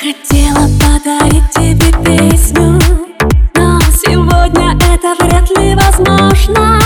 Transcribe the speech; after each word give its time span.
хотела 0.00 0.66
подарить 0.78 1.50
тебе 1.50 1.92
песню 2.02 2.80
Но 3.54 3.78
сегодня 3.92 4.74
это 4.94 5.14
вряд 5.22 5.50
ли 5.58 5.74
возможно. 5.74 6.80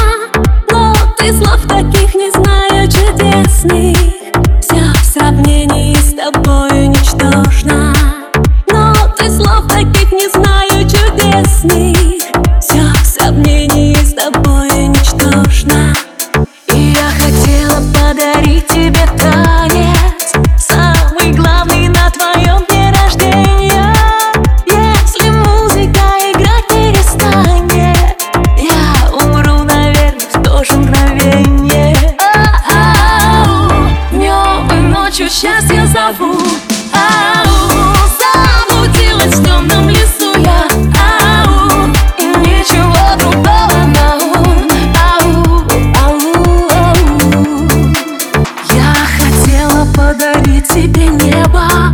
Но 0.68 0.92
ты 1.16 1.32
слов 1.32 1.60
таких 1.68 2.12
не 2.16 2.30
знаю 2.32 2.88
чудесных 2.88 3.96
Все 4.60 4.92
в 4.92 5.04
сравнении 5.04 5.94
с 5.94 6.14
тобой 6.14 6.88
ничтожно. 6.88 7.94
Но 8.72 8.92
ты 9.16 9.30
слов 9.30 9.68
таких 9.68 10.10
не 10.10 10.28
знаю 10.30 10.88
чудесных 10.88 12.13
ночью 35.14 35.30
счастье 35.30 35.86
зову. 35.86 36.36
Ау, 36.92 37.94
Заблудилась 38.18 39.36
в 39.36 39.44
темном 39.44 39.88
лесу 39.88 40.34
я. 40.38 40.66
Ау, 41.44 41.88
И 42.18 42.24
ничего 42.24 43.16
другого 43.20 43.86
на 43.94 44.16
ум. 44.16 44.68
Ау, 44.98 45.62
ау, 46.02 46.18
ау. 46.72 47.94
Я 48.72 48.92
хотела 49.16 49.86
подарить 49.94 50.66
тебе 50.66 51.06
небо 51.06 51.93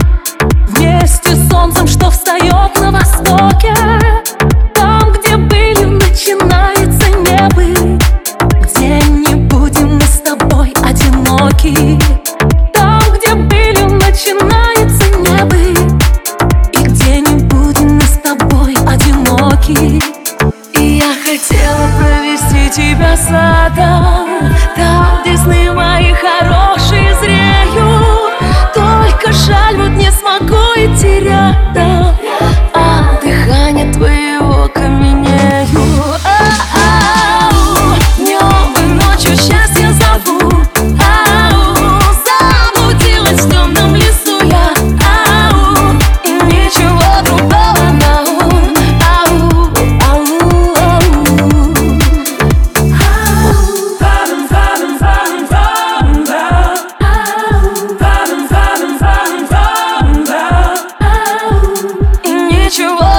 Хотела 21.41 21.89
провести 21.99 22.69
тебя 22.71 23.17
садом, 23.17 24.55
там, 24.77 25.23
где 25.23 25.30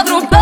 madrugada. 0.03 0.41